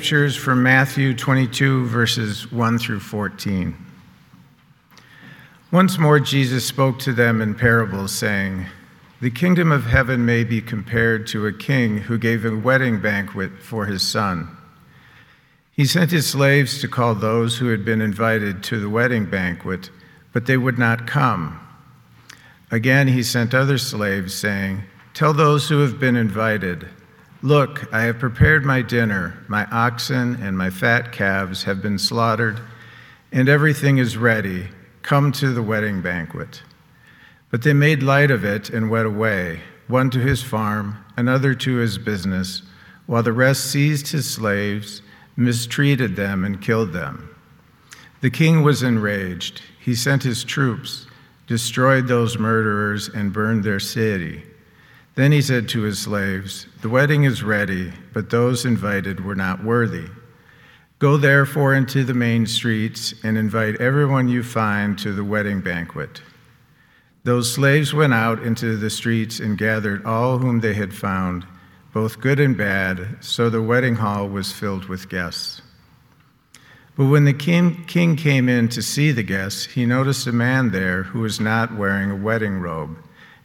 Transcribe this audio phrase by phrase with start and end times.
[0.00, 3.76] Today's scripture is from Matthew 22, verses 1 through 14.
[5.70, 8.64] Once more, Jesus spoke to them in parables, saying,
[9.20, 13.58] The kingdom of heaven may be compared to a king who gave a wedding banquet
[13.60, 14.56] for his son.
[15.70, 19.90] He sent his slaves to call those who had been invited to the wedding banquet,
[20.32, 21.60] but they would not come.
[22.70, 24.82] Again, he sent other slaves, saying,
[25.12, 26.88] Tell those who have been invited,
[27.42, 29.42] Look, I have prepared my dinner.
[29.48, 32.60] My oxen and my fat calves have been slaughtered,
[33.32, 34.68] and everything is ready.
[35.00, 36.62] Come to the wedding banquet.
[37.50, 41.76] But they made light of it and went away, one to his farm, another to
[41.76, 42.60] his business,
[43.06, 45.00] while the rest seized his slaves,
[45.34, 47.34] mistreated them, and killed them.
[48.20, 49.62] The king was enraged.
[49.80, 51.06] He sent his troops,
[51.46, 54.44] destroyed those murderers, and burned their city.
[55.20, 59.62] Then he said to his slaves, The wedding is ready, but those invited were not
[59.62, 60.06] worthy.
[60.98, 66.22] Go therefore into the main streets and invite everyone you find to the wedding banquet.
[67.24, 71.46] Those slaves went out into the streets and gathered all whom they had found,
[71.92, 75.60] both good and bad, so the wedding hall was filled with guests.
[76.96, 80.70] But when the king, king came in to see the guests, he noticed a man
[80.70, 82.96] there who was not wearing a wedding robe,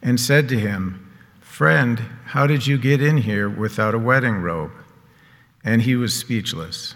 [0.02, 1.05] and said to him,
[1.56, 4.74] Friend, how did you get in here without a wedding robe?
[5.64, 6.96] And he was speechless.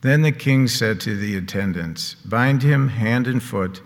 [0.00, 3.82] Then the king said to the attendants, Bind him hand and foot,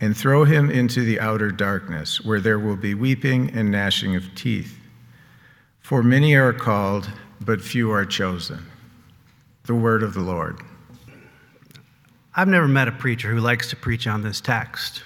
[0.00, 4.34] and throw him into the outer darkness, where there will be weeping and gnashing of
[4.34, 4.78] teeth.
[5.80, 7.10] For many are called,
[7.42, 8.64] but few are chosen.
[9.64, 10.62] The word of the Lord.
[12.34, 15.02] I've never met a preacher who likes to preach on this text.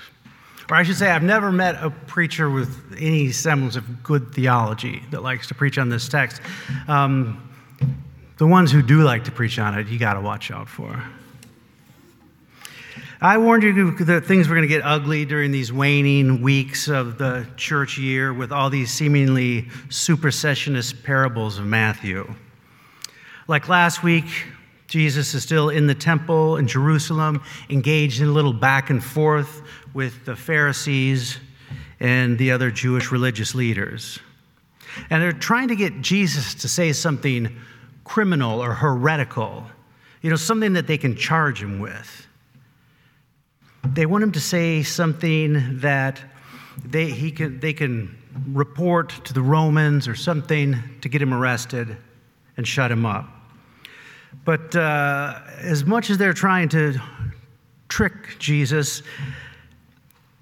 [0.70, 5.02] Or I should say, I've never met a preacher with any semblance of good theology
[5.10, 6.40] that likes to preach on this text.
[6.88, 7.50] Um,
[8.38, 11.02] the ones who do like to preach on it, you got to watch out for.
[13.20, 17.16] I warned you that things were going to get ugly during these waning weeks of
[17.16, 22.34] the church year with all these seemingly supersessionist parables of Matthew.
[23.48, 24.26] Like last week,
[24.86, 29.62] Jesus is still in the temple in Jerusalem, engaged in a little back and forth
[29.94, 31.38] with the Pharisees
[32.00, 34.18] and the other Jewish religious leaders.
[35.10, 37.56] And they're trying to get Jesus to say something
[38.04, 39.64] criminal or heretical,
[40.20, 42.26] you know, something that they can charge him with.
[43.84, 46.20] They want him to say something that
[46.84, 48.16] they, he can, they can
[48.48, 51.96] report to the Romans or something to get him arrested
[52.56, 53.33] and shut him up.
[54.44, 57.00] But uh, as much as they're trying to
[57.88, 59.02] trick Jesus,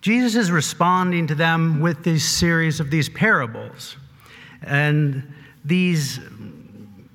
[0.00, 3.96] Jesus is responding to them with this series of these parables.
[4.62, 5.32] And
[5.64, 6.18] these,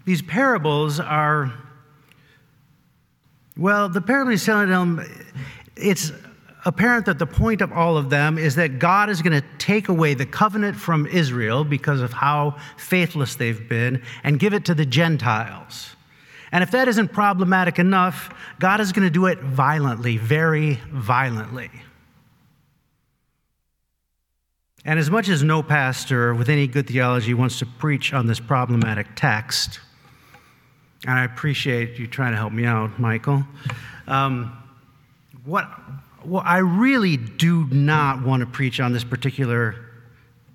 [0.05, 1.53] these parables are,
[3.57, 5.05] well, the parable he's telling them,
[5.75, 6.13] it's
[6.63, 9.89] apparent that the point of all of them is that God is going to take
[9.89, 14.73] away the covenant from Israel because of how faithless they've been and give it to
[14.73, 15.96] the Gentiles.
[16.51, 21.69] And if that isn't problematic enough, God is going to do it violently, very violently.
[24.85, 28.39] And as much as no pastor with any good theology wants to preach on this
[28.39, 29.81] problematic text,
[31.05, 33.43] and I appreciate you trying to help me out, Michael,
[34.07, 34.57] um,
[35.43, 35.65] what,
[36.23, 39.75] what I really do not want to preach on this particular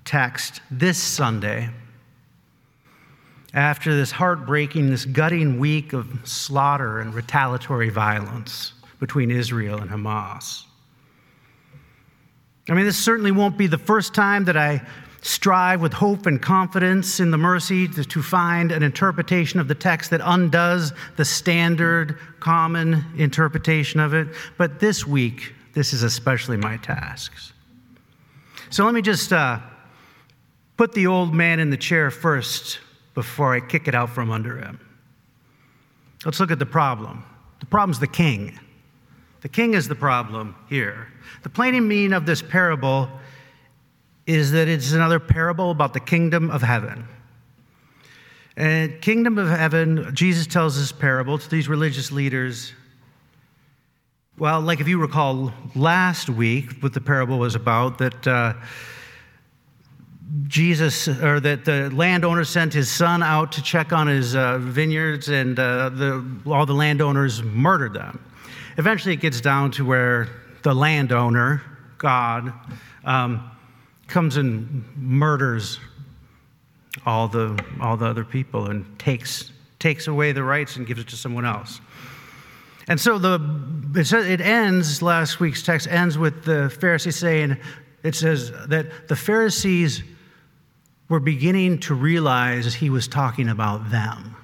[0.03, 1.69] text this Sunday,
[3.53, 10.63] after this heartbreaking, this gutting week of slaughter and retaliatory violence between Israel and Hamas.
[12.69, 14.81] I mean, this certainly won't be the first time that I
[15.21, 19.75] strive with hope and confidence in the mercy to, to, find an interpretation of the
[19.75, 24.27] text that undoes the standard, common interpretation of it.
[24.57, 27.33] But this week, this is especially my task.
[28.69, 29.59] So let me just uh,
[30.75, 32.79] put the old man in the chair first
[33.13, 34.79] before I kick it out from under him.
[36.25, 37.23] Let's look at the problem.
[37.59, 38.59] The problem's the king.
[39.41, 41.07] The king is the problem here.
[41.43, 43.09] The plain meaning of this parable
[44.25, 47.05] is that it's another parable about the kingdom of heaven.
[48.55, 52.71] And kingdom of heaven, Jesus tells this parable to these religious leaders.
[54.37, 58.53] Well, like if you recall last week, what the parable was about, that uh,
[60.47, 65.29] Jesus, or that the landowner sent his son out to check on his uh, vineyards,
[65.29, 68.19] and uh, the, all the landowners murdered them.
[68.77, 70.29] Eventually, it gets down to where
[70.63, 71.61] the landowner,
[71.97, 72.51] God,
[73.05, 73.51] um,
[74.07, 75.79] comes and murders
[77.05, 81.07] all the, all the other people and takes, takes away the rights and gives it
[81.09, 81.79] to someone else.
[82.87, 83.39] And so the
[83.95, 87.57] it ends, last week's text ends with the Pharisees saying,
[88.03, 90.03] it says that the Pharisees
[91.09, 94.35] were beginning to realize he was talking about them.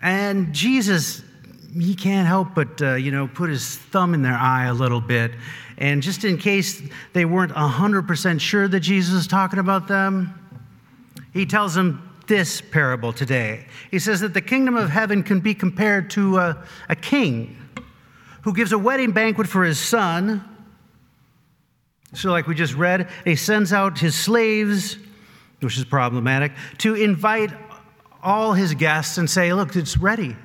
[0.00, 1.22] And Jesus,
[1.76, 5.00] he can't help but, uh, you know, put his thumb in their eye a little
[5.00, 5.32] bit.
[5.76, 6.82] And just in case
[7.12, 10.34] they weren't 100% sure that Jesus was talking about them,
[11.32, 13.66] he tells them this parable today.
[13.90, 17.56] He says that the kingdom of heaven can be compared to a, a king
[18.42, 20.44] who gives a wedding banquet for his son.
[22.14, 24.96] So, like we just read, he sends out his slaves,
[25.60, 27.50] which is problematic, to invite
[28.22, 30.36] all his guests and say, Look, it's ready.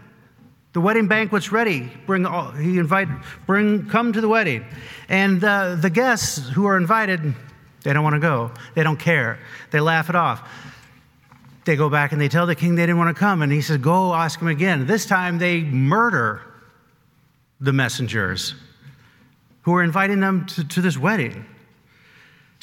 [0.73, 1.91] The wedding banquet's ready.
[2.07, 3.07] Bring all, he invite,
[3.45, 4.65] bring, come to the wedding.
[5.07, 7.35] And uh, the guests who are invited,
[7.83, 8.51] they don't want to go.
[8.73, 9.37] They don't care.
[9.69, 10.49] They laugh it off.
[11.65, 13.41] They go back and they tell the king they didn't want to come.
[13.41, 14.87] And he says, Go ask him again.
[14.87, 16.41] This time they murder
[17.61, 18.55] the messengers
[19.61, 21.45] who are inviting them to, to this wedding.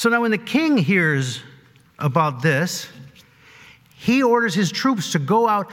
[0.01, 1.43] So now, when the king hears
[1.99, 2.89] about this,
[3.99, 5.71] he orders his troops to go out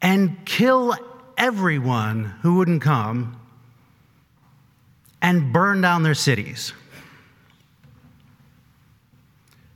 [0.00, 0.96] and kill
[1.36, 3.38] everyone who wouldn't come
[5.20, 6.72] and burn down their cities.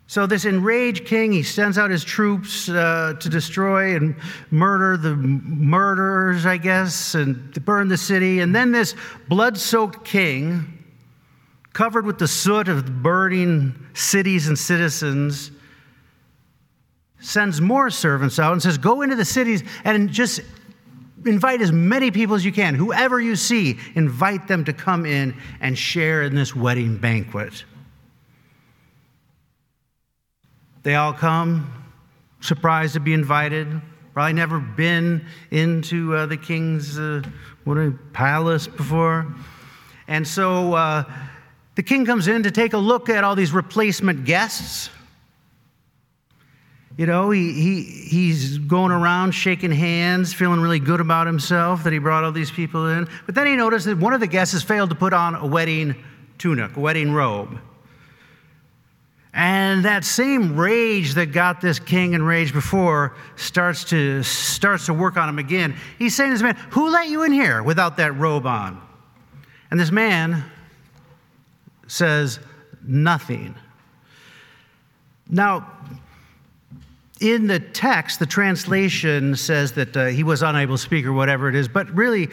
[0.07, 4.17] So, this enraged king, he sends out his troops uh, to destroy and
[4.51, 8.41] murder the murderers, I guess, and to burn the city.
[8.41, 8.95] And then this
[9.29, 10.78] blood soaked king,
[11.73, 15.51] covered with the soot of burning cities and citizens,
[17.21, 20.41] sends more servants out and says, Go into the cities and just
[21.27, 22.75] invite as many people as you can.
[22.75, 27.65] Whoever you see, invite them to come in and share in this wedding banquet.
[30.83, 31.73] They all come,
[32.41, 33.81] surprised to be invited.
[34.15, 37.23] Probably never been into uh, the king's uh,
[38.13, 39.27] palace before.
[40.07, 41.05] And so uh,
[41.79, 44.91] the king comes in to take a look at all these replacement guests.
[46.97, 51.93] You know, he, he, he's going around shaking hands, feeling really good about himself that
[51.93, 53.09] he brought all these people in.
[53.27, 55.47] But then he noticed that one of the guests has failed to put on a
[55.47, 55.95] wedding
[56.37, 57.61] tunic, a wedding robe.
[59.33, 65.17] And that same rage that got this king enraged before starts to, starts to work
[65.17, 65.77] on him again.
[65.97, 68.83] He's saying to this man, Who let you in here without that robe on?
[69.71, 70.43] And this man
[71.89, 72.39] says,
[72.87, 73.55] Nothing.
[75.29, 75.71] Now,
[77.21, 81.49] in the text, the translation says that uh, he was unable to speak or whatever
[81.49, 82.29] it is, but really,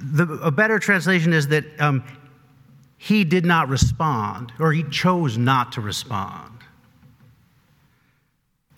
[0.00, 2.04] the, a better translation is that um,
[2.98, 6.52] he did not respond, or he chose not to respond.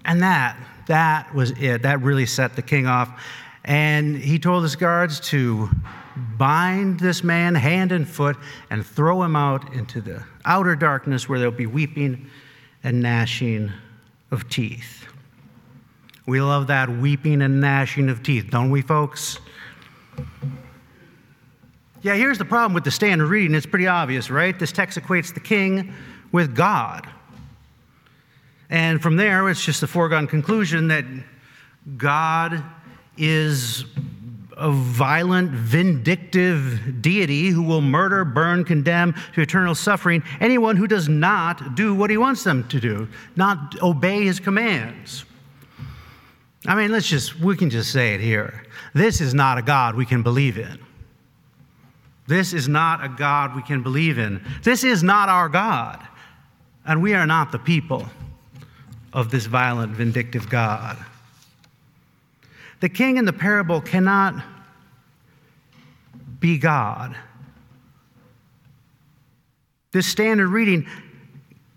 [0.04, 1.82] And that, that was it.
[1.82, 3.22] That really set the king off.
[3.68, 5.68] And he told his guards to
[6.38, 8.36] bind this man hand and foot
[8.70, 12.30] and throw him out into the outer darkness where there'll be weeping
[12.82, 13.70] and gnashing
[14.30, 15.06] of teeth.
[16.26, 19.38] We love that weeping and gnashing of teeth, don't we, folks?
[22.00, 23.54] Yeah, here's the problem with the standard reading.
[23.54, 24.58] It's pretty obvious, right?
[24.58, 25.92] This text equates the king
[26.32, 27.06] with God.
[28.70, 31.04] And from there, it's just a foregone conclusion that
[31.98, 32.62] God
[33.18, 33.84] is
[34.56, 41.08] a violent, vindictive deity who will murder, burn, condemn to eternal suffering anyone who does
[41.08, 45.24] not do what he wants them to do, not obey his commands.
[46.66, 48.64] I mean, let's just, we can just say it here.
[48.94, 50.78] This is not a God we can believe in.
[52.26, 54.44] This is not a God we can believe in.
[54.62, 56.06] This is not our God.
[56.84, 58.06] And we are not the people
[59.12, 60.98] of this violent, vindictive God.
[62.80, 64.42] The king in the parable cannot
[66.40, 67.16] be God.
[69.92, 70.86] This standard reading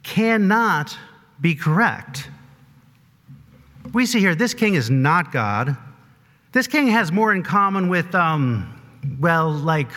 [0.04, 0.96] cannot
[1.40, 2.30] be correct.
[3.94, 5.76] We see here this king is not God.
[6.52, 8.80] This king has more in common with, um,
[9.20, 9.90] well, like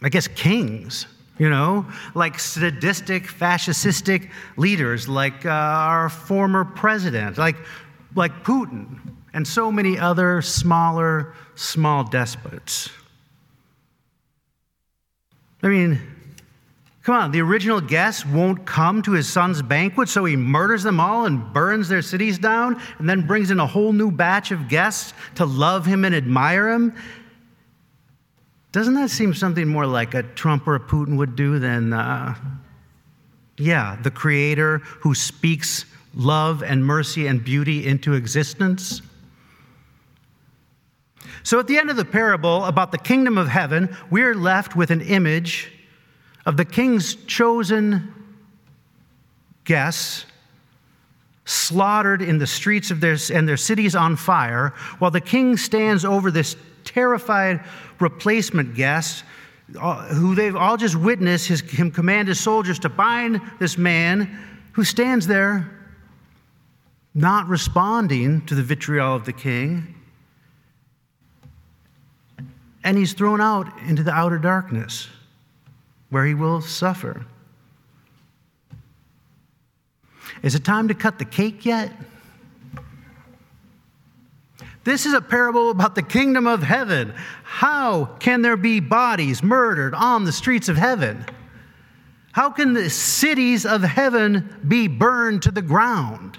[0.00, 1.06] I guess, kings,
[1.38, 7.56] you know, like sadistic, fascistic leaders, like uh, our former president, like,
[8.14, 8.98] like Putin,
[9.32, 12.90] and so many other smaller, small despots.
[15.62, 16.00] I mean,
[17.02, 21.00] come on, the original guest won't come to his son's banquet, so he murders them
[21.00, 24.68] all and burns their cities down, and then brings in a whole new batch of
[24.68, 26.94] guests to love him and admire him.
[28.70, 32.34] Doesn't that seem something more like a Trump or a Putin would do than, uh,
[33.56, 39.00] yeah, the creator who speaks love and mercy and beauty into existence?
[41.48, 44.90] So, at the end of the parable about the kingdom of heaven, we're left with
[44.90, 45.72] an image
[46.44, 48.12] of the king's chosen
[49.64, 50.26] guests
[51.46, 56.04] slaughtered in the streets of their and their cities on fire, while the king stands
[56.04, 57.64] over this terrified
[57.98, 59.24] replacement guest
[59.80, 64.38] uh, who they've all just witnessed his, him command his soldiers to bind this man
[64.72, 65.66] who stands there
[67.14, 69.94] not responding to the vitriol of the king.
[72.88, 75.08] And he's thrown out into the outer darkness
[76.08, 77.26] where he will suffer.
[80.42, 81.92] Is it time to cut the cake yet?
[84.84, 87.12] This is a parable about the kingdom of heaven.
[87.44, 91.26] How can there be bodies murdered on the streets of heaven?
[92.32, 96.38] How can the cities of heaven be burned to the ground?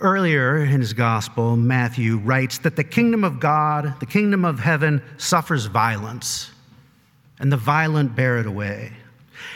[0.00, 5.02] Earlier in his gospel, Matthew writes that the kingdom of God, the kingdom of heaven,
[5.16, 6.50] suffers violence,
[7.38, 8.92] and the violent bear it away.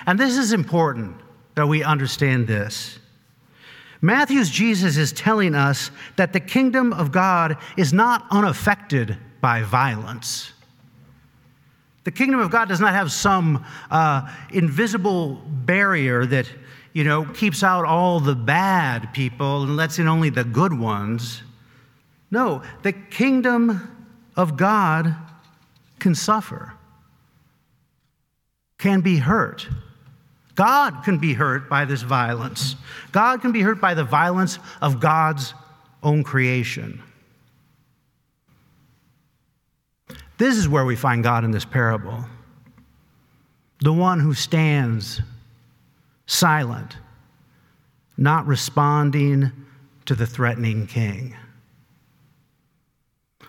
[0.06, 1.16] And this is important
[1.54, 2.98] that we understand this.
[4.02, 10.52] Matthew's Jesus is telling us that the kingdom of God is not unaffected by violence.
[12.04, 16.46] The kingdom of God does not have some uh, invisible barrier that
[16.92, 21.42] you know, keeps out all the bad people and lets in only the good ones.
[22.30, 23.96] No, the kingdom
[24.36, 25.14] of God
[25.98, 26.72] can suffer,
[28.78, 29.68] can be hurt.
[30.54, 32.76] God can be hurt by this violence.
[33.12, 35.54] God can be hurt by the violence of God's
[36.02, 37.02] own creation.
[40.38, 42.24] This is where we find God in this parable
[43.82, 45.22] the one who stands
[46.30, 46.96] silent,
[48.16, 49.50] not responding
[50.06, 51.34] to the threatening king.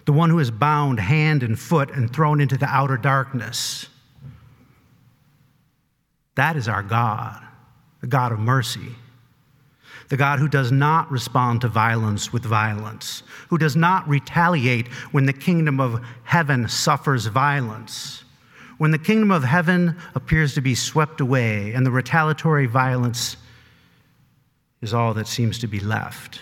[0.06, 3.88] The one who is bound hand and foot and thrown into the outer darkness.
[6.34, 7.40] That is our God,
[8.02, 8.96] the God of mercy.
[10.10, 15.28] The God who does not respond to violence with violence, who does not retaliate when
[15.28, 18.24] the kingdom of heaven suffers violence
[18.82, 23.38] when the kingdom of heaven appears to be swept away and the retaliatory violence
[24.82, 26.40] is all that seems to be left.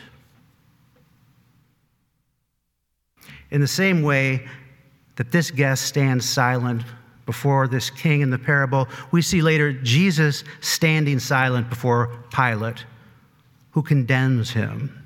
[3.52, 4.48] In the same way
[5.18, 6.82] that this guest stands silent
[7.26, 12.86] before this king in the parable, we see later Jesus standing silent before Pilate,
[13.72, 15.06] who condemns him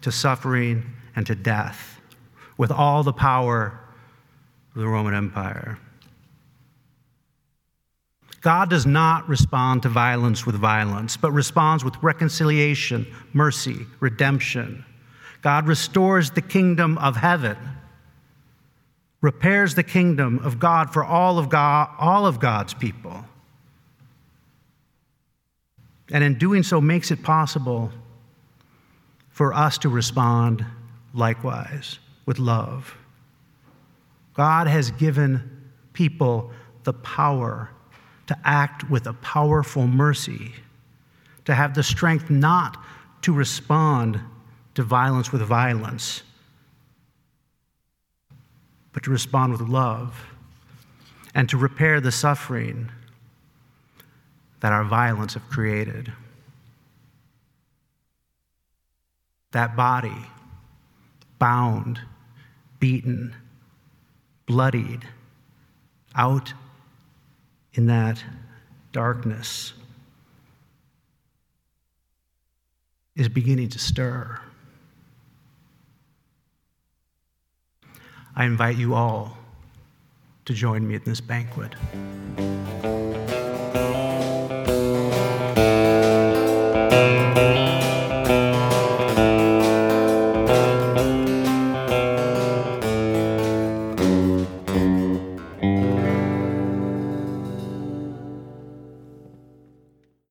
[0.00, 0.82] to suffering
[1.14, 2.00] and to death
[2.58, 3.78] with all the power
[4.74, 5.78] of the Roman Empire.
[8.44, 14.84] God does not respond to violence with violence, but responds with reconciliation, mercy, redemption.
[15.40, 17.56] God restores the kingdom of heaven,
[19.22, 23.24] repairs the kingdom of God for all of, God, all of God's people.
[26.12, 27.90] And in doing so, makes it possible
[29.30, 30.66] for us to respond
[31.14, 32.94] likewise with love.
[34.34, 37.70] God has given people the power
[38.26, 40.52] to act with a powerful mercy,
[41.44, 42.82] to have the strength not
[43.22, 44.20] to respond
[44.74, 46.22] to violence with violence,
[48.92, 50.26] but to respond with love
[51.34, 52.90] and to repair the suffering
[54.60, 56.12] that our violence have created.
[59.52, 60.26] That body,
[61.38, 62.00] bound,
[62.80, 63.34] beaten,
[64.46, 65.06] bloodied,
[66.14, 66.54] out
[67.74, 68.22] in that
[68.92, 69.72] darkness
[73.16, 74.40] is beginning to stir.
[78.36, 79.36] I invite you all
[80.46, 81.74] to join me at this banquet.